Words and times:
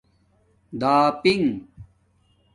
داپنگ 0.79 1.53